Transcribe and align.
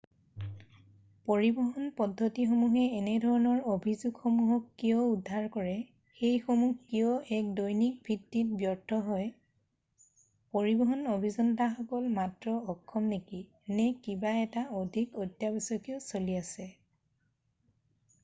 পৰিবহন 1.31 1.89
পদ্ধতিসমূহে 1.97 2.85
এনেধৰণৰ 2.99 3.59
অভিযোগসমূহক 3.73 4.71
কিয় 4.83 4.95
উদ্ভৱ 5.09 5.45
কৰে 5.57 5.75
সেইসমূহ 6.21 6.73
কিয় 6.93 7.37
এক 7.41 7.51
দৈনিক 7.61 8.01
ভিত্তিত 8.09 8.57
ব্যৰ্থ 8.63 9.01
হয় 9.11 9.29
পৰিবহণ 10.57 11.05
অভিযন্তাসকল 11.13 12.09
মাত্ৰ 12.19 12.57
অক্ষম 12.77 13.13
নেকি 13.13 13.43
নে 13.81 13.87
কিবা 14.09 14.35
এটা 14.49 14.67
অধিক 14.83 15.23
অত্যাৱশ্যকীয় 15.27 16.03
চলি 16.11 16.41
আছে 16.43 16.69